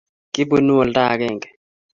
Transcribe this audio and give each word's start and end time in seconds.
Kibunnu 0.33 0.71
oldo 0.83 1.01
agenge 1.13 1.47